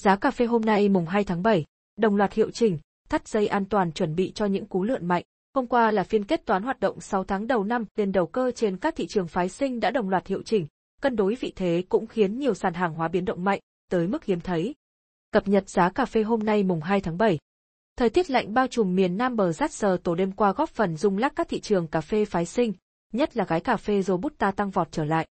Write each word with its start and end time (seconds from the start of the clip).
Giá 0.00 0.16
cà 0.16 0.30
phê 0.30 0.46
hôm 0.46 0.62
nay 0.62 0.88
mùng 0.88 1.06
2 1.06 1.24
tháng 1.24 1.42
7, 1.42 1.64
đồng 1.96 2.16
loạt 2.16 2.32
hiệu 2.32 2.50
chỉnh, 2.50 2.78
thắt 3.08 3.28
dây 3.28 3.46
an 3.46 3.64
toàn 3.64 3.92
chuẩn 3.92 4.14
bị 4.14 4.32
cho 4.34 4.46
những 4.46 4.66
cú 4.66 4.82
lượn 4.82 5.06
mạnh. 5.06 5.22
Hôm 5.54 5.66
qua 5.66 5.90
là 5.90 6.02
phiên 6.02 6.24
kết 6.24 6.46
toán 6.46 6.62
hoạt 6.62 6.80
động 6.80 7.00
6 7.00 7.24
tháng 7.24 7.46
đầu 7.46 7.64
năm, 7.64 7.84
nên 7.96 8.12
đầu 8.12 8.26
cơ 8.26 8.50
trên 8.50 8.76
các 8.76 8.96
thị 8.96 9.06
trường 9.06 9.28
phái 9.28 9.48
sinh 9.48 9.80
đã 9.80 9.90
đồng 9.90 10.08
loạt 10.08 10.26
hiệu 10.26 10.42
chỉnh, 10.42 10.66
cân 11.02 11.16
đối 11.16 11.34
vị 11.34 11.52
thế 11.56 11.84
cũng 11.88 12.06
khiến 12.06 12.38
nhiều 12.38 12.54
sàn 12.54 12.74
hàng 12.74 12.94
hóa 12.94 13.08
biến 13.08 13.24
động 13.24 13.44
mạnh, 13.44 13.60
tới 13.90 14.06
mức 14.06 14.24
hiếm 14.24 14.40
thấy. 14.40 14.74
Cập 15.30 15.48
nhật 15.48 15.68
giá 15.68 15.90
cà 15.90 16.04
phê 16.04 16.22
hôm 16.22 16.40
nay 16.40 16.62
mùng 16.62 16.80
2 16.80 17.00
tháng 17.00 17.18
7. 17.18 17.38
Thời 17.96 18.10
tiết 18.10 18.30
lạnh 18.30 18.54
bao 18.54 18.66
trùm 18.66 18.94
miền 18.94 19.16
Nam 19.16 19.36
bờ 19.36 19.52
rát 19.52 19.72
sờ 19.72 19.96
tổ 19.96 20.14
đêm 20.14 20.32
qua 20.32 20.52
góp 20.52 20.70
phần 20.70 20.96
rung 20.96 21.18
lắc 21.18 21.32
các 21.36 21.48
thị 21.48 21.60
trường 21.60 21.86
cà 21.86 22.00
phê 22.00 22.24
phái 22.24 22.46
sinh, 22.46 22.72
nhất 23.12 23.36
là 23.36 23.44
gái 23.44 23.60
cà 23.60 23.76
phê 23.76 24.02
Robusta 24.02 24.50
tăng 24.50 24.70
vọt 24.70 24.92
trở 24.92 25.04
lại. 25.04 25.26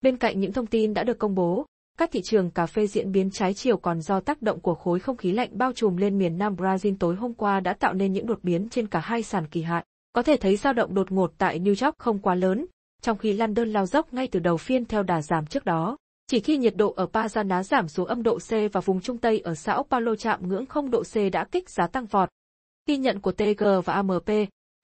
Bên 0.00 0.16
cạnh 0.16 0.40
những 0.40 0.52
thông 0.52 0.66
tin 0.66 0.94
đã 0.94 1.04
được 1.04 1.18
công 1.18 1.34
bố, 1.34 1.66
các 1.98 2.10
thị 2.12 2.22
trường 2.22 2.50
cà 2.50 2.66
phê 2.66 2.86
diễn 2.86 3.12
biến 3.12 3.30
trái 3.30 3.54
chiều 3.54 3.76
còn 3.76 4.00
do 4.00 4.20
tác 4.20 4.42
động 4.42 4.60
của 4.60 4.74
khối 4.74 5.00
không 5.00 5.16
khí 5.16 5.32
lạnh 5.32 5.50
bao 5.52 5.72
trùm 5.72 5.96
lên 5.96 6.18
miền 6.18 6.38
Nam 6.38 6.54
Brazil 6.54 6.96
tối 7.00 7.16
hôm 7.16 7.34
qua 7.34 7.60
đã 7.60 7.72
tạo 7.72 7.94
nên 7.94 8.12
những 8.12 8.26
đột 8.26 8.38
biến 8.42 8.68
trên 8.68 8.86
cả 8.86 9.00
hai 9.00 9.22
sàn 9.22 9.46
kỳ 9.46 9.62
hạn. 9.62 9.84
Có 10.12 10.22
thể 10.22 10.36
thấy 10.36 10.56
dao 10.56 10.72
động 10.72 10.94
đột 10.94 11.12
ngột 11.12 11.32
tại 11.38 11.60
New 11.60 11.86
York 11.86 11.98
không 11.98 12.18
quá 12.18 12.34
lớn, 12.34 12.66
trong 13.02 13.18
khi 13.18 13.32
London 13.32 13.68
lao 13.68 13.86
dốc 13.86 14.14
ngay 14.14 14.26
từ 14.26 14.40
đầu 14.40 14.56
phiên 14.56 14.84
theo 14.84 15.02
đà 15.02 15.22
giảm 15.22 15.46
trước 15.46 15.64
đó. 15.64 15.96
Chỉ 16.26 16.40
khi 16.40 16.56
nhiệt 16.56 16.76
độ 16.76 16.92
ở 16.96 17.06
Paraná 17.06 17.62
giảm 17.62 17.88
xuống 17.88 18.06
âm 18.06 18.22
độ 18.22 18.38
C 18.38 18.50
và 18.72 18.80
vùng 18.80 19.00
Trung 19.00 19.18
Tây 19.18 19.40
ở 19.40 19.54
Sao 19.54 19.86
Paulo 19.90 20.14
chạm 20.14 20.48
ngưỡng 20.48 20.66
0 20.66 20.90
độ 20.90 21.02
C 21.02 21.14
đã 21.32 21.44
kích 21.44 21.70
giá 21.70 21.86
tăng 21.86 22.06
vọt. 22.06 22.28
Ghi 22.86 22.96
nhận 22.96 23.20
của 23.20 23.32
TG 23.32 23.64
và 23.84 23.94
AMP, 23.94 24.30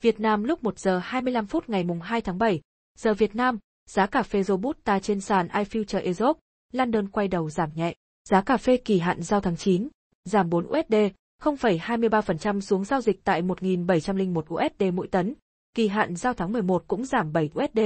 Việt 0.02 0.20
Nam 0.20 0.44
lúc 0.44 0.64
1 0.64 0.78
giờ 0.78 0.98
25 0.98 1.46
phút 1.46 1.68
ngày 1.68 1.84
mùng 1.84 2.00
2 2.00 2.20
tháng 2.20 2.38
7, 2.38 2.60
giờ 2.98 3.14
Việt 3.14 3.36
Nam, 3.36 3.58
giá 3.90 4.06
cà 4.06 4.22
phê 4.22 4.42
Robusta 4.42 5.00
trên 5.00 5.20
sàn 5.20 5.48
iFuture 5.48 6.04
Europe, 6.04 6.40
London 6.74 7.08
quay 7.08 7.28
đầu 7.28 7.50
giảm 7.50 7.70
nhẹ. 7.74 7.94
Giá 8.28 8.40
cà 8.40 8.56
phê 8.56 8.76
kỳ 8.76 8.98
hạn 8.98 9.22
giao 9.22 9.40
tháng 9.40 9.56
9, 9.56 9.88
giảm 10.24 10.50
4 10.50 10.66
USD, 10.66 10.94
0,23% 11.42 12.60
xuống 12.60 12.84
giao 12.84 13.00
dịch 13.00 13.24
tại 13.24 13.42
1.701 13.42 14.40
USD 14.54 14.94
mỗi 14.94 15.08
tấn. 15.08 15.34
Kỳ 15.74 15.88
hạn 15.88 16.16
giao 16.16 16.34
tháng 16.34 16.52
11 16.52 16.84
cũng 16.88 17.04
giảm 17.04 17.32
7 17.32 17.50
USD, 17.54 17.78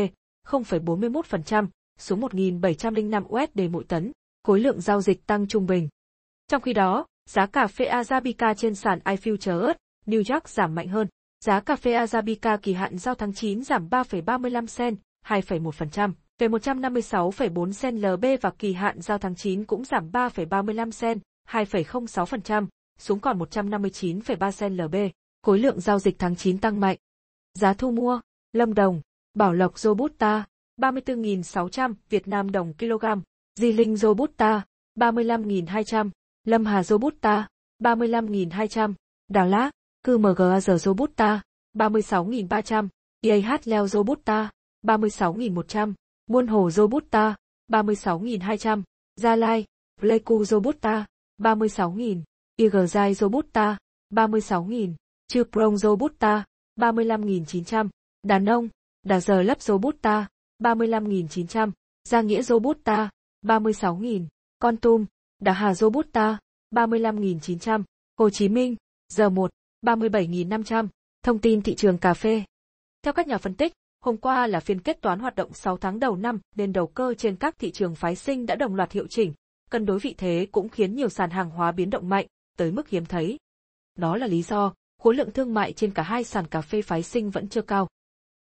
0,41%, 0.47 1.66
xuống 1.98 2.20
1.705 2.20 3.25
USD 3.25 3.61
mỗi 3.70 3.84
tấn. 3.84 4.12
Khối 4.44 4.61
lượng 4.61 4.81
giao 4.81 5.00
dịch 5.00 5.27
tăng 5.27 5.47
trung 5.47 5.66
bình. 5.66 5.89
Trong 6.48 6.62
khi 6.62 6.72
đó, 6.72 7.06
giá 7.27 7.47
cà 7.47 7.66
phê 7.66 7.84
Arabica 7.84 8.55
trên 8.55 8.75
sàn 8.75 8.98
iFutures, 9.05 9.75
New 10.06 10.34
York 10.34 10.48
giảm 10.48 10.75
mạnh 10.75 10.89
hơn. 10.89 11.09
Giá 11.44 11.61
cà 11.61 11.77
phê 11.77 11.92
Arabica 11.92 12.56
kỳ 12.56 12.72
hạn 12.72 12.98
giao 12.98 13.14
tháng 13.14 13.33
9 13.33 13.64
giảm 13.64 13.89
3,35 13.89 14.66
cent, 14.77 14.98
2,1%. 15.27 16.12
Về 16.39 16.48
156,4 16.48 17.72
sen 17.72 17.97
LB 17.97 18.25
và 18.41 18.50
kỳ 18.50 18.72
hạn 18.72 19.00
giao 19.00 19.19
tháng 19.19 19.34
9 19.34 19.64
cũng 19.64 19.84
giảm 19.84 20.11
3,35 20.11 20.91
sen, 20.91 21.19
2,06%, 21.48 22.67
xuống 22.98 23.20
còn 23.20 23.39
159,3 23.39 24.50
sen 24.50 24.77
LB. 24.77 24.94
Khối 25.42 25.59
lượng 25.59 25.81
giao 25.81 25.98
dịch 25.98 26.19
tháng 26.19 26.36
9 26.36 26.59
tăng 26.59 26.81
mạnh. 26.81 26.97
Giá 27.55 27.75
thu 27.75 27.91
mua, 27.91 28.20
Lâm 28.53 28.75
Đồng, 28.75 29.00
Bảo 29.34 29.53
Lộc 29.53 29.78
Robusta, 29.78 30.44
34.600 30.81 31.94
Việt 32.09 32.28
Nam 32.28 32.50
đồng 32.50 32.72
kg, 32.75 33.05
Di 33.61 33.72
Linh 33.72 33.97
Robusta, 33.97 34.62
35.200, 34.98 36.11
Lâm 36.44 36.64
Hà 36.64 36.83
Robusta, 36.83 37.48
35.200, 37.83 38.94
Đà 39.28 39.44
Lạt, 39.44 39.70
QMGA 40.06 40.78
Robusta, 40.78 41.42
36.300, 41.75 42.89
IAH 43.20 43.61
Leo 43.64 43.86
Robusta, 43.86 44.50
36.100, 44.83 45.92
Muôn 46.29 46.47
Hồ 46.47 46.71
Robusta, 46.71 47.37
36.200, 47.69 48.83
Gia 49.17 49.37
Lai, 49.37 49.65
Pleiku 50.01 50.45
Robusta, 50.45 51.07
36.000, 51.39 52.23
Igerzai 52.57 53.15
Robusta, 53.15 53.79
36.000, 54.11 54.95
Chư 55.29 55.45
Prong 55.45 55.77
Robusta, 55.77 56.45
35.900, 56.77 57.89
Đàn 58.23 58.45
Ông, 58.45 58.69
Đà 59.03 59.21
Giờ 59.21 59.43
Lấp 59.43 59.62
Robusta, 59.62 60.28
35.900, 60.62 61.71
Gia 62.09 62.21
Nghĩa 62.21 62.43
Robusta, 62.43 63.11
36.000, 63.43 64.27
Con 64.59 64.77
Tum, 64.77 65.06
Đà 65.38 65.53
Hà 65.53 65.75
Robusta, 65.75 66.38
35.900, 66.75 67.83
Hồ 68.19 68.31
Chí 68.31 68.49
Minh, 68.49 68.77
giờ 69.09 69.28
1, 69.28 69.50
37.500, 69.87 70.88
thông 71.22 71.38
tin 71.38 71.62
thị 71.62 71.75
trường 71.75 71.99
cà 71.99 72.15
phê. 72.15 72.44
Theo 73.03 73.12
các 73.12 73.27
nhà 73.27 73.38
phân 73.38 73.55
tích, 73.55 73.72
Hôm 74.00 74.16
qua 74.16 74.47
là 74.47 74.60
phiên 74.60 74.81
kết 74.81 75.00
toán 75.00 75.19
hoạt 75.19 75.34
động 75.34 75.53
6 75.53 75.76
tháng 75.76 76.00
đầu 76.00 76.16
năm 76.16 76.41
nên 76.56 76.72
đầu 76.72 76.86
cơ 76.86 77.14
trên 77.14 77.36
các 77.36 77.59
thị 77.59 77.70
trường 77.70 77.94
phái 77.94 78.16
sinh 78.16 78.47
đã 78.47 78.54
đồng 78.54 78.75
loạt 78.75 78.92
hiệu 78.92 79.06
chỉnh, 79.06 79.34
cân 79.70 79.86
đối 79.86 79.98
vị 79.98 80.14
thế 80.19 80.47
cũng 80.53 80.69
khiến 80.69 80.94
nhiều 80.94 81.09
sàn 81.09 81.31
hàng 81.31 81.50
hóa 81.50 81.72
biến 81.72 81.91
động 81.91 82.08
mạnh, 82.08 82.26
tới 82.56 82.72
mức 82.72 82.88
hiếm 82.88 83.04
thấy. 83.04 83.38
Đó 83.97 84.16
là 84.16 84.26
lý 84.26 84.42
do, 84.42 84.72
khối 85.03 85.14
lượng 85.14 85.31
thương 85.31 85.54
mại 85.54 85.72
trên 85.72 85.91
cả 85.91 86.03
hai 86.03 86.25
sàn 86.25 86.47
cà 86.47 86.60
phê 86.60 86.82
phái 86.82 87.03
sinh 87.03 87.31
vẫn 87.31 87.48
chưa 87.48 87.62
cao. 87.62 87.88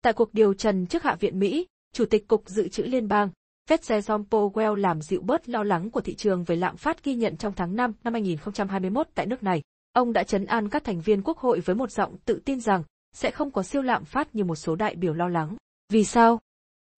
Tại 0.03 0.13
cuộc 0.13 0.35
điều 0.35 0.55
trần 0.55 0.87
trước 0.87 1.03
Hạ 1.03 1.15
viện 1.21 1.39
Mỹ, 1.39 1.67
Chủ 1.93 2.05
tịch 2.05 2.29
Cục 2.29 2.49
Dự 2.49 2.69
trữ 2.69 2.83
Liên 2.83 3.09
bang, 3.09 3.31
Fed 3.71 3.79
Jerome 3.79 4.25
Powell 4.31 4.75
làm 4.75 5.03
dịu 5.03 5.23
bớt 5.23 5.49
lo 5.49 5.63
lắng 5.63 5.91
của 5.91 6.01
thị 6.01 6.15
trường 6.15 6.45
về 6.45 6.57
lạm 6.57 6.77
phát 6.77 7.05
ghi 7.05 7.15
nhận 7.15 7.37
trong 7.37 7.53
tháng 7.57 7.77
5 7.77 7.93
năm 8.05 8.13
2021 8.13 9.09
tại 9.15 9.27
nước 9.27 9.43
này. 9.43 9.63
Ông 9.93 10.13
đã 10.13 10.25
chấn 10.25 10.45
an 10.45 10.69
các 10.69 10.85
thành 10.85 11.01
viên 11.01 11.23
quốc 11.23 11.39
hội 11.39 11.61
với 11.61 11.77
một 11.77 11.91
giọng 11.91 12.17
tự 12.25 12.41
tin 12.45 12.61
rằng 12.61 12.83
sẽ 13.15 13.31
không 13.31 13.51
có 13.51 13.63
siêu 13.63 13.83
lạm 13.83 14.05
phát 14.05 14.35
như 14.35 14.45
một 14.45 14.57
số 14.57 14.77
đại 14.77 14.95
biểu 14.95 15.15
lo 15.15 15.29
lắng. 15.29 15.57
Vì 15.93 16.05
sao? 16.05 16.41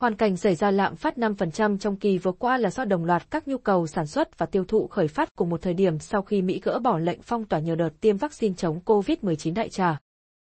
Hoàn 0.01 0.15
cảnh 0.15 0.37
xảy 0.37 0.55
ra 0.55 0.71
lạm 0.71 0.97
phát 0.97 1.19
5% 1.19 1.79
trong 1.79 1.97
kỳ 1.97 2.19
vừa 2.19 2.33
qua 2.33 2.59
là 2.59 2.71
do 2.71 2.85
đồng 2.85 3.05
loạt 3.05 3.31
các 3.31 3.49
nhu 3.49 3.59
cầu 3.59 3.87
sản 3.87 4.07
xuất 4.07 4.39
và 4.39 4.47
tiêu 4.47 4.65
thụ 4.65 4.87
khởi 4.87 5.09
phát 5.09 5.37
cùng 5.37 5.51
một 5.51 5.63
thời 5.63 5.75
điểm 5.75 5.99
sau 5.99 6.23
khi 6.23 6.43
Mỹ 6.43 6.61
gỡ 6.65 6.79
bỏ 6.79 6.99
lệnh 6.99 7.23
phong 7.23 7.45
tỏa 7.45 7.59
nhờ 7.59 7.75
đợt 7.75 7.91
tiêm 8.01 8.17
vaccine 8.17 8.55
chống 8.55 8.81
COVID-19 8.85 9.55
đại 9.55 9.69
trà. 9.69 9.99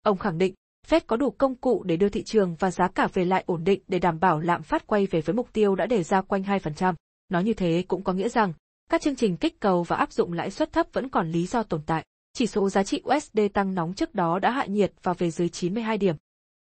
Ông 0.04 0.18
khẳng 0.18 0.38
định, 0.38 0.54
Fed 0.88 1.00
có 1.08 1.18
đủ 1.18 1.30
công 1.30 1.56
cụ 1.56 1.84
để 1.84 1.98
đưa 1.98 2.10
thị 2.10 2.24
trường 2.24 2.56
và 2.60 2.72
giá 2.72 2.88
cả 2.88 3.08
về 3.14 3.26
lại 3.26 3.44
ổn 3.48 3.64
định 3.64 3.82
để 3.88 4.00
đảm 4.00 4.20
bảo 4.20 4.40
lạm 4.40 4.64
phát 4.64 4.88
quay 4.88 5.06
về 5.06 5.22
với 5.22 5.36
mục 5.36 5.54
tiêu 5.54 5.76
đã 5.76 5.86
đề 5.86 6.04
ra 6.04 6.22
quanh 6.22 6.44
2%. 6.44 6.94
Nói 7.30 7.44
như 7.44 7.54
thế 7.54 7.84
cũng 7.88 8.04
có 8.04 8.14
nghĩa 8.14 8.30
rằng, 8.30 8.54
các 8.90 9.02
chương 9.02 9.16
trình 9.16 9.38
kích 9.38 9.60
cầu 9.60 9.84
và 9.84 9.96
áp 9.96 10.12
dụng 10.12 10.34
lãi 10.34 10.52
suất 10.52 10.72
thấp 10.72 10.88
vẫn 10.94 11.10
còn 11.10 11.32
lý 11.32 11.48
do 11.48 11.64
tồn 11.64 11.82
tại. 11.86 12.06
Chỉ 12.38 12.48
số 12.48 12.70
giá 12.70 12.84
trị 12.84 13.02
USD 13.16 13.40
tăng 13.54 13.76
nóng 13.76 13.94
trước 13.94 14.16
đó 14.16 14.40
đã 14.40 14.52
hạ 14.52 14.66
nhiệt 14.66 14.94
và 15.04 15.14
về 15.14 15.32
dưới 15.32 15.50
92 15.50 15.98
điểm. 15.98 16.16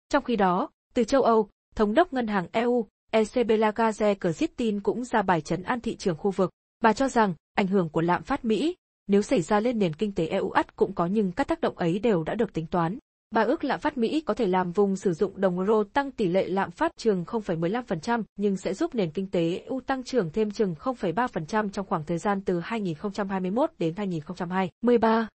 Trong 0.10 0.24
khi 0.24 0.36
đó, 0.36 0.70
từ 0.94 1.04
châu 1.04 1.22
Âu, 1.22 1.50
Thống 1.76 1.94
đốc 1.94 2.14
Ngân 2.14 2.28
hàng 2.28 2.48
EU, 2.52 2.88
ECB 3.12 3.52
Lagarde 3.60 4.16
Christine 4.22 4.80
cũng 4.84 5.04
ra 5.04 5.22
bài 5.22 5.42
chấn 5.42 5.64
an 5.64 5.80
thị 5.82 5.96
trường 5.96 6.18
khu 6.18 6.32
vực. 6.32 6.52
Bà 6.82 6.94
cho 6.94 7.10
rằng, 7.10 7.34
ảnh 7.56 7.68
hưởng 7.68 7.90
của 7.90 8.02
lạm 8.02 8.24
phát 8.24 8.46
Mỹ, 8.46 8.76
nếu 9.08 9.22
xảy 9.22 9.42
ra 9.42 9.60
lên 9.60 9.80
nền 9.80 9.94
kinh 9.94 10.12
tế 10.12 10.28
EU 10.28 10.50
ắt 10.50 10.76
cũng 10.76 10.94
có 10.94 11.06
nhưng 11.06 11.32
các 11.32 11.48
tác 11.48 11.62
động 11.62 11.78
ấy 11.78 12.00
đều 12.00 12.24
đã 12.24 12.36
được 12.36 12.54
tính 12.54 12.66
toán. 12.68 12.98
Bà 13.32 13.42
ước 13.42 13.64
lạm 13.64 13.80
phát 13.80 13.98
Mỹ 13.98 14.22
có 14.22 14.34
thể 14.34 14.48
làm 14.48 14.72
vùng 14.72 14.96
sử 14.96 15.14
dụng 15.14 15.42
đồng 15.42 15.60
euro 15.60 15.84
tăng 15.94 16.12
tỷ 16.12 16.28
lệ 16.28 16.48
lạm 16.48 16.72
phát 16.72 16.92
trường 16.98 17.24
0,15% 17.24 18.24
nhưng 18.36 18.58
sẽ 18.58 18.74
giúp 18.74 18.96
nền 18.96 19.12
kinh 19.12 19.32
tế 19.32 19.64
EU 19.66 19.82
tăng 19.82 20.04
trưởng 20.04 20.32
thêm 20.32 20.52
chừng 20.52 20.76
0,3% 20.80 21.70
trong 21.70 21.86
khoảng 21.86 22.04
thời 22.04 22.18
gian 22.18 22.42
từ 22.42 22.60
2021 22.60 23.72
đến 23.80 23.94
2023. 23.98 25.28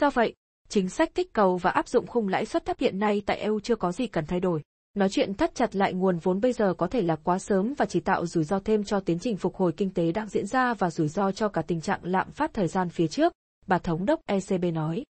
Do 0.00 0.10
vậy, 0.10 0.34
chính 0.68 0.88
sách 0.88 1.14
kích 1.14 1.32
cầu 1.32 1.56
và 1.56 1.70
áp 1.70 1.88
dụng 1.88 2.06
khung 2.06 2.28
lãi 2.28 2.46
suất 2.46 2.64
thấp 2.64 2.78
hiện 2.78 2.98
nay 2.98 3.22
tại 3.26 3.38
EU 3.38 3.60
chưa 3.60 3.76
có 3.76 3.92
gì 3.92 4.06
cần 4.06 4.26
thay 4.26 4.40
đổi. 4.40 4.62
Nói 4.94 5.08
chuyện 5.08 5.34
thắt 5.34 5.54
chặt 5.54 5.76
lại 5.76 5.94
nguồn 5.94 6.18
vốn 6.18 6.40
bây 6.40 6.52
giờ 6.52 6.74
có 6.74 6.86
thể 6.86 7.02
là 7.02 7.16
quá 7.16 7.38
sớm 7.38 7.74
và 7.78 7.86
chỉ 7.86 8.00
tạo 8.00 8.26
rủi 8.26 8.44
ro 8.44 8.58
thêm 8.58 8.84
cho 8.84 9.00
tiến 9.00 9.18
trình 9.18 9.36
phục 9.36 9.56
hồi 9.56 9.72
kinh 9.76 9.90
tế 9.90 10.12
đang 10.12 10.28
diễn 10.28 10.46
ra 10.46 10.74
và 10.74 10.90
rủi 10.90 11.08
ro 11.08 11.32
cho 11.32 11.48
cả 11.48 11.62
tình 11.62 11.80
trạng 11.80 12.00
lạm 12.02 12.30
phát 12.30 12.54
thời 12.54 12.68
gian 12.68 12.88
phía 12.88 13.06
trước, 13.06 13.32
bà 13.66 13.78
thống 13.78 14.06
đốc 14.06 14.20
ECB 14.26 14.64
nói. 14.74 15.04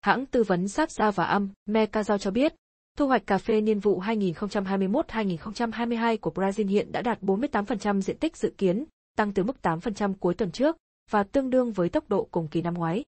Hãng 0.00 0.26
tư 0.26 0.42
vấn 0.42 0.68
sát 0.68 0.90
ra 0.90 1.10
và 1.10 1.24
âm, 1.24 1.48
Mercazao 1.66 2.18
cho 2.18 2.30
biết, 2.30 2.54
thu 2.98 3.06
hoạch 3.06 3.26
cà 3.26 3.38
phê 3.38 3.60
niên 3.60 3.78
vụ 3.78 4.00
2021-2022 4.00 6.16
của 6.20 6.32
Brazil 6.34 6.68
hiện 6.68 6.92
đã 6.92 7.02
đạt 7.02 7.22
48% 7.22 8.00
diện 8.00 8.18
tích 8.18 8.36
dự 8.36 8.52
kiến, 8.58 8.84
tăng 9.16 9.32
từ 9.32 9.44
mức 9.44 9.56
8% 9.62 10.14
cuối 10.20 10.34
tuần 10.34 10.50
trước, 10.50 10.76
và 11.10 11.22
tương 11.22 11.50
đương 11.50 11.72
với 11.72 11.88
tốc 11.88 12.08
độ 12.08 12.28
cùng 12.30 12.48
kỳ 12.48 12.62
năm 12.62 12.74
ngoái. 12.74 13.04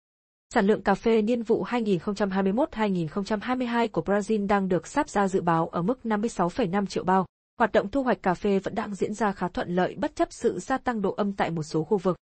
Sản 0.53 0.67
lượng 0.67 0.81
cà 0.81 0.95
phê 0.95 1.21
niên 1.21 1.43
vụ 1.43 1.65
2021-2022 1.65 3.87
của 3.91 4.01
Brazil 4.01 4.47
đang 4.47 4.69
được 4.69 4.87
sắp 4.87 5.09
ra 5.09 5.27
dự 5.27 5.41
báo 5.41 5.67
ở 5.67 5.81
mức 5.81 5.99
56,5 6.03 6.85
triệu 6.85 7.03
bao. 7.03 7.25
Hoạt 7.57 7.71
động 7.71 7.91
thu 7.91 8.03
hoạch 8.03 8.23
cà 8.23 8.33
phê 8.33 8.59
vẫn 8.59 8.75
đang 8.75 8.95
diễn 8.95 9.13
ra 9.13 9.31
khá 9.31 9.47
thuận 9.47 9.75
lợi 9.75 9.95
bất 9.95 10.15
chấp 10.15 10.27
sự 10.31 10.59
gia 10.59 10.77
tăng 10.77 11.01
độ 11.01 11.11
âm 11.11 11.33
tại 11.33 11.51
một 11.51 11.63
số 11.63 11.83
khu 11.83 11.97
vực. 11.97 12.17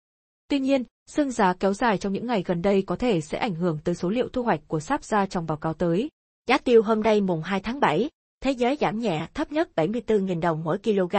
Tuy 0.48 0.60
nhiên, 0.60 0.84
sương 1.10 1.32
giá 1.32 1.54
kéo 1.54 1.74
dài 1.74 1.98
trong 1.98 2.14
những 2.14 2.28
ngày 2.28 2.44
gần 2.46 2.62
đây 2.62 2.82
có 2.82 2.96
thể 2.96 3.22
sẽ 3.22 3.38
ảnh 3.38 3.56
hưởng 3.56 3.80
tới 3.84 3.96
số 3.96 4.10
liệu 4.10 4.30
thu 4.30 4.44
hoạch 4.44 4.60
của 4.68 4.80
sáp 4.80 5.04
ra 5.04 5.26
trong 5.26 5.46
báo 5.46 5.58
cáo 5.58 5.74
tới. 5.74 6.10
Giá 6.48 6.58
tiêu 6.58 6.84
hôm 6.84 7.02
nay 7.02 7.22
mùng 7.22 7.42
2 7.42 7.60
tháng 7.60 7.80
7, 7.80 8.10
thế 8.44 8.52
giới 8.52 8.78
giảm 8.82 9.00
nhẹ 9.00 9.28
thấp 9.34 9.52
nhất 9.52 9.70
74.000 9.76 10.40
đồng 10.40 10.64
mỗi 10.64 10.78
kg, 10.78 11.16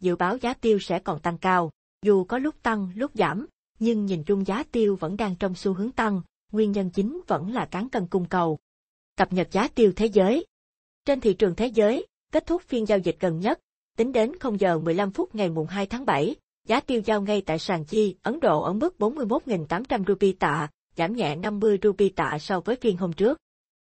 dự 0.00 0.16
báo 0.16 0.36
giá 0.36 0.54
tiêu 0.54 0.78
sẽ 0.78 0.98
còn 0.98 1.20
tăng 1.20 1.38
cao, 1.38 1.70
dù 2.04 2.24
có 2.24 2.38
lúc 2.38 2.54
tăng 2.62 2.92
lúc 2.94 3.10
giảm, 3.14 3.46
nhưng 3.78 4.06
nhìn 4.06 4.24
chung 4.24 4.46
giá 4.46 4.64
tiêu 4.72 4.96
vẫn 5.00 5.16
đang 5.16 5.36
trong 5.36 5.54
xu 5.54 5.74
hướng 5.74 5.92
tăng, 5.92 6.22
nguyên 6.52 6.72
nhân 6.72 6.90
chính 6.90 7.20
vẫn 7.26 7.52
là 7.52 7.64
cán 7.64 7.88
cân 7.88 8.06
cung 8.06 8.28
cầu. 8.28 8.58
Cập 9.16 9.32
nhật 9.32 9.48
giá 9.50 9.68
tiêu 9.68 9.92
thế 9.96 10.06
giới. 10.06 10.46
Trên 11.04 11.20
thị 11.20 11.34
trường 11.34 11.54
thế 11.54 11.66
giới, 11.66 12.06
kết 12.32 12.46
thúc 12.46 12.62
phiên 12.62 12.86
giao 12.86 12.98
dịch 12.98 13.16
gần 13.20 13.40
nhất, 13.40 13.60
tính 13.96 14.12
đến 14.12 14.38
0 14.38 14.60
giờ 14.60 14.78
15 14.78 15.10
phút 15.10 15.34
ngày 15.34 15.50
mùng 15.50 15.66
2 15.66 15.86
tháng 15.86 16.06
7, 16.06 16.36
Giá 16.66 16.80
tiêu 16.80 17.00
giao 17.04 17.22
ngay 17.22 17.42
tại 17.46 17.58
sàn 17.58 17.84
chi 17.84 18.16
Ấn 18.22 18.40
Độ 18.40 18.62
ở 18.62 18.72
mức 18.72 18.94
41.800 18.98 20.04
rupee 20.06 20.32
tạ, 20.38 20.68
giảm 20.96 21.16
nhẹ 21.16 21.36
50 21.36 21.78
rupee 21.82 22.08
tạ 22.16 22.38
so 22.40 22.60
với 22.60 22.76
phiên 22.76 22.96
hôm 22.96 23.12
trước. 23.12 23.38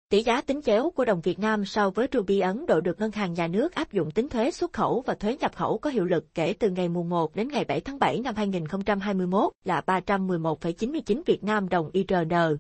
Tỷ 0.09 0.23
giá 0.23 0.41
tính 0.41 0.63
chéo 0.63 0.91
của 0.91 1.05
đồng 1.05 1.21
Việt 1.21 1.39
Nam 1.39 1.65
so 1.65 1.91
với 1.91 2.09
ruby 2.13 2.41
Ấn 2.41 2.67
Độ 2.67 2.81
được 2.81 3.01
Ngân 3.01 3.11
hàng 3.11 3.33
Nhà 3.35 3.47
nước 3.47 3.75
áp 3.75 3.93
dụng 3.93 4.11
tính 4.11 4.29
thuế 4.29 4.51
xuất 4.51 4.73
khẩu 4.73 5.03
và 5.07 5.15
thuế 5.15 5.37
nhập 5.37 5.57
khẩu 5.57 5.79
có 5.79 5.91
hiệu 5.91 6.05
lực 6.05 6.25
kể 6.35 6.53
từ 6.53 6.71
ngày 6.71 6.89
mùng 6.89 7.09
1 7.09 7.35
đến 7.35 7.49
ngày 7.49 7.65
7 7.65 7.81
tháng 7.81 7.99
7 7.99 8.21
năm 8.21 8.35
2021 8.35 9.53
là 9.65 9.83
311,99 9.87 11.23
Việt 11.27 11.45
Nam 11.45 11.69
đồng 11.69 11.91
IRN. 11.93 12.57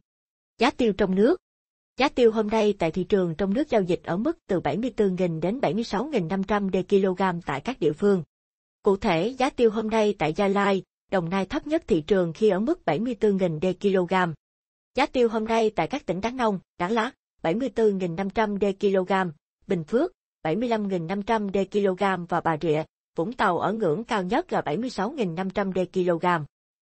Giá 0.59 0.71
tiêu 0.71 0.93
trong 0.93 1.15
nước 1.15 1.37
Giá 1.99 2.09
tiêu 2.09 2.33
hôm 2.33 2.49
nay 2.49 2.75
tại 2.79 2.91
thị 2.91 3.05
trường 3.05 3.35
trong 3.35 3.55
nước 3.55 3.71
giao 3.71 3.83
dịch 3.83 4.01
ở 4.05 4.17
mức 4.17 4.39
từ 4.49 4.61
74.000 4.61 5.41
đến 5.41 5.61
76.500 5.61 6.71
đề 6.71 6.83
kg 6.83 7.41
tại 7.47 7.61
các 7.61 7.81
địa 7.81 7.93
phương. 7.93 8.23
Cụ 8.83 8.97
thể, 8.97 9.29
giá 9.29 9.51
tiêu 9.51 9.71
hôm 9.71 9.91
nay 9.91 10.15
tại 10.19 10.33
Gia 10.33 10.49
Lai, 10.49 10.83
Đồng 11.11 11.31
Nai 11.31 11.47
thấp 11.47 11.67
nhất 11.67 11.83
thị 11.87 12.01
trường 12.01 12.33
khi 12.33 12.49
ở 12.49 12.61
mức 12.61 12.81
74.000 12.87 13.61
đề 13.61 13.75
kg. 13.81 14.15
Giá 14.95 15.07
tiêu 15.07 15.29
hôm 15.29 15.45
nay 15.45 15.71
tại 15.77 15.89
các 15.89 16.07
tỉnh 16.07 16.21
Đắk 16.21 16.35
Nông, 16.35 16.59
Đắk 16.79 16.91
Lắk 16.91 17.15
74.500 17.47 18.59
d 18.59 18.65
kg, 18.81 19.13
Bình 19.67 19.85
Phước 19.85 20.13
75.500 20.45 21.51
d 21.53 21.59
kg 21.73 22.27
và 22.29 22.41
Bà 22.41 22.57
Rịa, 22.61 22.83
Vũng 23.17 23.33
Tàu 23.33 23.59
ở 23.59 23.73
ngưỡng 23.73 24.05
cao 24.05 24.23
nhất 24.23 24.53
là 24.53 24.61
76.500 24.61 25.73
d 25.73 25.79
kg. 25.93 26.27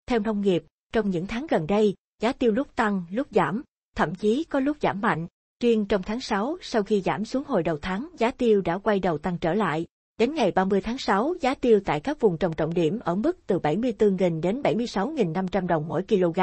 Theo 0.06 0.20
nông 0.20 0.42
nghiệp, 0.42 0.64
trong 0.94 1.10
những 1.10 1.28
tháng 1.28 1.48
gần 1.50 1.68
đây, 1.68 1.96
giá 2.22 2.34
tiêu 2.34 2.52
lúc 2.52 2.76
tăng, 2.76 3.04
lúc 3.12 3.28
giảm, 3.32 3.64
thậm 3.96 4.16
chí 4.16 4.44
có 4.44 4.60
lúc 4.60 4.78
giảm 4.82 5.02
mạnh. 5.02 5.28
Riêng 5.64 5.86
trong 5.86 6.04
tháng 6.04 6.20
6, 6.20 6.58
sau 6.62 6.84
khi 6.84 7.02
giảm 7.02 7.26
xuống 7.26 7.44
hồi 7.48 7.64
đầu 7.64 7.78
tháng, 7.82 8.10
giá 8.18 8.32
tiêu 8.32 8.62
đã 8.62 8.78
quay 8.78 9.00
đầu 9.00 9.18
tăng 9.18 9.38
trở 9.38 9.54
lại. 9.54 9.86
Đến 10.18 10.36
ngày 10.36 10.52
30 10.52 10.82
tháng 10.82 10.98
6, 10.98 11.34
giá 11.42 11.54
tiêu 11.56 11.80
tại 11.86 12.00
các 12.00 12.20
vùng 12.20 12.38
trồng 12.38 12.54
trọng 12.54 12.74
điểm 12.74 13.00
ở 13.00 13.16
mức 13.16 13.38
từ 13.48 13.60
74.000 13.60 14.42
đến 14.42 14.62
76.500 14.62 15.68
đồng 15.68 15.88
mỗi 15.88 16.04
kg. 16.04 16.40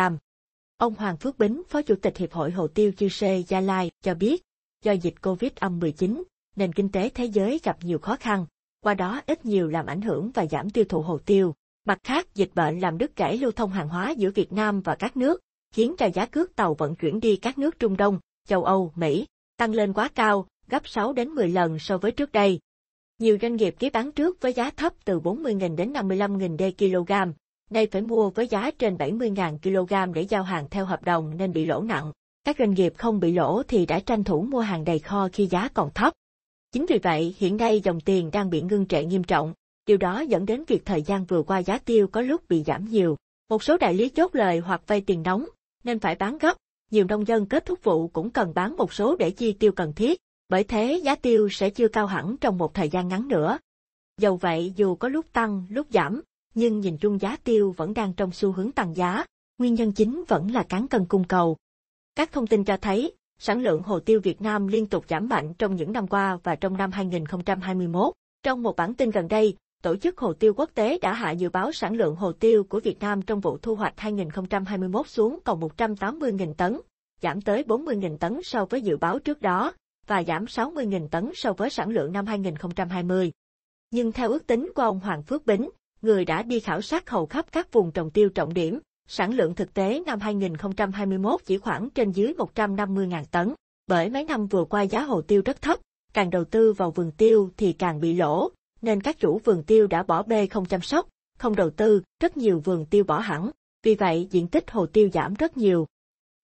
Ông 0.79 0.95
Hoàng 0.95 1.17
Phước 1.17 1.39
Bính, 1.39 1.63
Phó 1.69 1.83
Chủ 1.83 1.95
tịch 2.03 2.17
Hiệp 2.17 2.33
hội 2.33 2.51
Hồ 2.51 2.67
tiêu 2.67 2.93
Chư 2.97 3.09
Sê 3.09 3.45
Gia 3.49 3.61
Lai, 3.61 3.91
cho 4.03 4.15
biết, 4.15 4.43
do 4.83 4.93
dịch 4.93 5.15
COVID-19, 5.23 6.23
nền 6.57 6.73
kinh 6.73 6.89
tế 6.89 7.09
thế 7.09 7.25
giới 7.25 7.61
gặp 7.63 7.77
nhiều 7.83 7.99
khó 7.99 8.17
khăn, 8.17 8.47
qua 8.81 8.95
đó 8.95 9.21
ít 9.27 9.47
nhiều 9.47 9.69
làm 9.69 9.87
ảnh 9.87 10.01
hưởng 10.01 10.31
và 10.35 10.47
giảm 10.47 10.71
tiêu 10.71 10.85
thụ 10.89 11.03
hồ 11.03 11.19
tiêu. 11.19 11.55
Mặt 11.85 11.99
khác, 12.03 12.35
dịch 12.35 12.51
bệnh 12.55 12.81
làm 12.81 12.99
đứt 12.99 13.17
gãy 13.17 13.39
lưu 13.39 13.53
thông 13.53 13.71
hàng 13.71 13.89
hóa 13.89 14.11
giữa 14.11 14.31
Việt 14.31 14.53
Nam 14.53 14.81
và 14.81 14.95
các 14.95 15.17
nước, 15.17 15.41
khiến 15.75 15.95
cho 15.99 16.07
giá 16.15 16.27
cước 16.27 16.57
tàu 16.57 16.75
vận 16.75 16.95
chuyển 16.95 17.21
đi 17.21 17.37
các 17.37 17.59
nước 17.59 17.79
Trung 17.79 17.97
Đông, 17.97 18.19
châu 18.49 18.65
Âu, 18.65 18.93
Mỹ 18.95 19.27
tăng 19.57 19.73
lên 19.73 19.93
quá 19.93 20.09
cao, 20.15 20.47
gấp 20.69 20.89
6 20.89 21.13
đến 21.13 21.29
10 21.29 21.49
lần 21.49 21.79
so 21.79 21.99
với 21.99 22.13
trước 22.13 22.33
đây. 22.33 22.61
Nhiều 23.19 23.39
doanh 23.43 23.57
nghiệp 23.57 23.75
ký 23.79 23.91
bán 23.91 24.13
trước 24.13 24.41
với 24.41 24.53
giá 24.53 24.71
thấp 24.71 24.93
từ 25.05 25.21
40.000 25.21 25.77
đến 25.77 25.93
55.000 25.93 26.57
đê 26.57 26.73
kg, 26.79 27.13
nay 27.71 27.87
phải 27.87 28.03
mua 28.03 28.31
với 28.31 28.49
giá 28.49 28.71
trên 28.71 28.97
70.000 28.97 29.59
kg 29.59 30.13
để 30.15 30.23
giao 30.23 30.43
hàng 30.43 30.67
theo 30.71 30.85
hợp 30.85 31.05
đồng 31.05 31.37
nên 31.37 31.53
bị 31.53 31.67
lỗ 31.67 31.83
nặng. 31.83 32.13
Các 32.45 32.57
doanh 32.59 32.75
nghiệp 32.75 32.93
không 32.97 33.21
bị 33.21 33.33
lỗ 33.33 33.63
thì 33.63 33.87
đã 33.87 34.01
tranh 34.01 34.25
thủ 34.25 34.43
mua 34.43 34.61
hàng 34.61 34.85
đầy 34.85 34.99
kho 34.99 35.29
khi 35.33 35.47
giá 35.47 35.69
còn 35.75 35.91
thấp. 35.95 36.13
Chính 36.73 36.87
vì 36.89 36.99
vậy, 36.99 37.35
hiện 37.39 37.57
nay 37.57 37.81
dòng 37.81 38.01
tiền 38.01 38.31
đang 38.31 38.51
bị 38.51 38.63
ngưng 38.63 38.87
trệ 38.87 39.05
nghiêm 39.05 39.25
trọng, 39.25 39.55
điều 39.87 39.97
đó 39.97 40.21
dẫn 40.21 40.47
đến 40.47 40.65
việc 40.65 40.85
thời 40.85 41.03
gian 41.03 41.25
vừa 41.25 41.43
qua 41.43 41.59
giá 41.59 41.79
tiêu 41.79 42.09
có 42.09 42.21
lúc 42.21 42.49
bị 42.49 42.63
giảm 42.67 42.85
nhiều. 42.85 43.17
Một 43.49 43.63
số 43.63 43.77
đại 43.77 43.95
lý 43.95 44.09
chốt 44.09 44.35
lời 44.35 44.59
hoặc 44.59 44.83
vay 44.87 45.01
tiền 45.01 45.23
nóng, 45.23 45.45
nên 45.85 45.99
phải 45.99 46.15
bán 46.15 46.39
gấp. 46.39 46.57
Nhiều 46.91 47.05
nông 47.05 47.27
dân 47.27 47.47
kết 47.47 47.67
thúc 47.67 47.79
vụ 47.83 48.09
cũng 48.09 48.31
cần 48.31 48.53
bán 48.55 48.77
một 48.77 48.93
số 48.93 49.17
để 49.17 49.31
chi 49.31 49.53
tiêu 49.53 49.73
cần 49.73 49.93
thiết, 49.93 50.21
bởi 50.49 50.65
thế 50.65 51.01
giá 51.05 51.15
tiêu 51.15 51.49
sẽ 51.51 51.71
chưa 51.71 51.89
cao 51.89 52.07
hẳn 52.07 52.37
trong 52.41 52.59
một 52.59 52.75
thời 52.75 52.89
gian 52.89 53.09
ngắn 53.09 53.29
nữa. 53.29 53.59
Dầu 54.21 54.37
vậy 54.37 54.73
dù 54.77 54.95
có 54.95 55.09
lúc 55.09 55.33
tăng, 55.33 55.67
lúc 55.71 55.87
giảm, 55.91 56.23
nhưng 56.55 56.81
nhìn 56.81 56.99
chung 56.99 57.21
giá 57.21 57.37
tiêu 57.45 57.75
vẫn 57.77 57.95
đang 57.95 58.13
trong 58.13 58.33
xu 58.33 58.53
hướng 58.53 58.73
tăng 58.73 58.97
giá, 58.97 59.25
nguyên 59.59 59.75
nhân 59.75 59.93
chính 59.93 60.25
vẫn 60.29 60.51
là 60.51 60.63
cán 60.63 60.89
cân 60.89 61.05
cung 61.05 61.25
cầu. 61.25 61.57
Các 62.15 62.33
thông 62.33 62.47
tin 62.47 62.65
cho 62.65 62.77
thấy, 62.77 63.15
sản 63.39 63.63
lượng 63.63 63.83
hồ 63.83 64.01
tiêu 64.01 64.21
Việt 64.21 64.43
Nam 64.43 64.67
liên 64.67 64.87
tục 64.87 65.05
giảm 65.09 65.29
mạnh 65.29 65.55
trong 65.55 65.77
những 65.77 65.93
năm 65.93 66.07
qua 66.07 66.39
và 66.43 66.57
trong 66.57 66.77
năm 66.77 66.93
2021. 66.93 68.13
Trong 68.43 68.63
một 68.63 68.77
bản 68.77 68.95
tin 68.95 69.11
gần 69.11 69.29
đây, 69.29 69.57
Tổ 69.85 69.97
chức 69.97 70.19
Hồ 70.19 70.33
tiêu 70.33 70.55
Quốc 70.57 70.71
tế 70.75 70.99
đã 70.99 71.13
hạ 71.13 71.31
dự 71.31 71.49
báo 71.49 71.73
sản 71.73 71.95
lượng 71.95 72.17
hồ 72.17 72.33
tiêu 72.33 72.65
của 72.65 72.81
Việt 72.81 73.01
Nam 73.01 73.23
trong 73.23 73.41
vụ 73.41 73.59
thu 73.59 73.75
hoạch 73.75 73.95
2021 73.97 75.09
xuống 75.09 75.39
còn 75.45 75.61
180.000 75.61 76.55
tấn, 76.55 76.81
giảm 77.23 77.41
tới 77.41 77.65
40.000 77.67 78.19
tấn 78.19 78.41
so 78.43 78.65
với 78.65 78.83
dự 78.83 78.97
báo 78.97 79.19
trước 79.19 79.43
đó, 79.43 79.73
và 80.07 80.23
giảm 80.23 80.45
60.000 80.45 81.09
tấn 81.09 81.31
so 81.35 81.53
với 81.53 81.71
sản 81.71 81.91
lượng 81.91 82.13
năm 82.13 82.27
2020. 82.27 83.33
Nhưng 83.91 84.13
theo 84.13 84.31
ước 84.31 84.47
tính 84.47 84.73
của 84.75 84.83
ông 84.83 85.01
Hoàng 85.01 85.23
Phước 85.23 85.47
Bính, 85.47 85.71
người 86.05 86.25
đã 86.25 86.43
đi 86.43 86.61
khảo 86.61 86.83
sát 86.83 87.11
hầu 87.11 87.27
khắp 87.27 87.47
các 87.53 87.73
vùng 87.73 87.93
trồng 87.93 88.11
tiêu 88.11 88.29
trọng 88.29 88.55
điểm, 88.55 88.79
sản 89.09 89.35
lượng 89.35 89.55
thực 89.55 89.75
tế 89.75 90.03
năm 90.07 90.21
2021 90.21 91.41
chỉ 91.45 91.59
khoảng 91.59 91.91
trên 91.91 92.11
dưới 92.11 92.35
150.000 92.39 93.25
tấn. 93.31 93.55
Bởi 93.87 94.11
mấy 94.11 94.25
năm 94.25 94.47
vừa 94.47 94.65
qua 94.65 94.83
giá 94.83 95.03
hồ 95.03 95.23
tiêu 95.23 95.43
rất 95.45 95.63
thấp, 95.63 95.79
càng 96.13 96.31
đầu 96.31 96.45
tư 96.45 96.73
vào 96.73 96.91
vườn 96.91 97.11
tiêu 97.11 97.51
thì 97.57 97.73
càng 97.73 98.01
bị 98.01 98.15
lỗ, 98.15 98.51
nên 98.83 99.01
các 99.01 99.19
chủ 99.19 99.41
vườn 99.45 99.63
tiêu 99.63 99.87
đã 99.87 100.03
bỏ 100.03 100.23
bê 100.23 100.47
không 100.47 100.67
chăm 100.67 100.81
sóc, 100.81 101.09
không 101.39 101.57
đầu 101.57 101.71
tư, 101.71 102.03
rất 102.21 102.37
nhiều 102.37 102.61
vườn 102.65 102.87
tiêu 102.87 103.05
bỏ 103.05 103.19
hẳn, 103.19 103.51
vì 103.83 103.95
vậy 103.95 104.29
diện 104.31 104.49
tích 104.49 104.71
hồ 104.71 104.87
tiêu 104.87 105.09
giảm 105.13 105.35
rất 105.35 105.57
nhiều. 105.57 105.87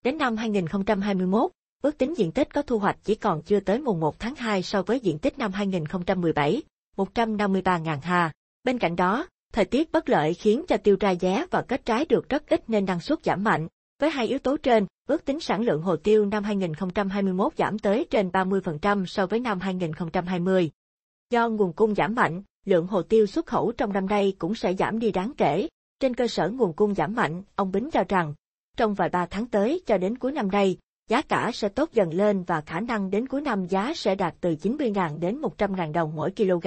Đến 0.04 0.18
năm 0.18 0.36
2021, 0.36 1.50
ước 1.82 1.98
tính 1.98 2.14
diện 2.16 2.32
tích 2.32 2.54
có 2.54 2.62
thu 2.62 2.78
hoạch 2.78 2.96
chỉ 3.04 3.14
còn 3.14 3.42
chưa 3.42 3.60
tới 3.60 3.78
mùng 3.78 4.00
1 4.00 4.18
tháng 4.18 4.34
2 4.34 4.62
so 4.62 4.82
với 4.82 5.00
diện 5.00 5.18
tích 5.18 5.38
năm 5.38 5.52
2017, 5.52 6.62
153.000 6.96 8.00
ha. 8.00 8.32
Bên 8.64 8.78
cạnh 8.78 8.96
đó, 8.96 9.26
thời 9.52 9.64
tiết 9.64 9.93
bất 9.93 10.08
lợi 10.08 10.35
khiến 10.35 10.64
cho 10.69 10.76
tiêu 10.76 10.97
ra 11.00 11.11
giá 11.11 11.47
và 11.50 11.62
kết 11.62 11.85
trái 11.85 12.05
được 12.08 12.29
rất 12.29 12.49
ít 12.49 12.70
nên 12.70 12.85
năng 12.85 13.00
suất 13.00 13.25
giảm 13.25 13.44
mạnh. 13.44 13.69
Với 14.00 14.11
hai 14.11 14.26
yếu 14.26 14.38
tố 14.38 14.56
trên, 14.56 14.87
ước 15.08 15.25
tính 15.25 15.41
sản 15.41 15.62
lượng 15.62 15.82
hồ 15.82 15.97
tiêu 15.97 16.26
năm 16.26 16.44
2021 16.44 17.52
giảm 17.56 17.79
tới 17.79 18.06
trên 18.11 18.29
30% 18.29 19.06
so 19.06 19.26
với 19.26 19.41
năm 19.41 19.61
2020. 19.61 20.70
Do 21.31 21.49
nguồn 21.49 21.73
cung 21.73 21.94
giảm 21.94 22.14
mạnh, 22.14 22.43
lượng 22.67 22.87
hồ 22.87 23.02
tiêu 23.02 23.26
xuất 23.26 23.47
khẩu 23.47 23.73
trong 23.73 23.93
năm 23.93 24.06
nay 24.06 24.37
cũng 24.38 24.55
sẽ 24.55 24.75
giảm 24.75 24.99
đi 24.99 25.12
đáng 25.12 25.32
kể. 25.37 25.69
Trên 26.00 26.14
cơ 26.14 26.26
sở 26.26 26.49
nguồn 26.49 26.73
cung 26.73 26.94
giảm 26.94 27.14
mạnh, 27.14 27.43
ông 27.55 27.73
Bính 27.73 27.91
cho 27.91 28.05
rằng, 28.08 28.35
trong 28.76 28.94
vài 28.94 29.08
ba 29.08 29.26
tháng 29.26 29.47
tới 29.47 29.82
cho 29.87 29.99
đến 29.99 30.19
cuối 30.19 30.32
năm 30.32 30.50
nay, 30.50 30.79
giá 31.08 31.23
cả 31.23 31.50
sẽ 31.55 31.69
tốt 31.69 31.91
dần 31.93 32.14
lên 32.14 32.43
và 32.43 32.61
khả 32.61 32.81
năng 32.81 33.11
đến 33.11 33.26
cuối 33.26 33.41
năm 33.41 33.67
giá 33.67 33.93
sẽ 33.94 34.14
đạt 34.14 34.35
từ 34.41 34.50
90.000 34.62 35.19
đến 35.19 35.41
100.000 35.41 35.93
đồng 35.93 36.17
mỗi 36.17 36.31
kg. 36.37 36.67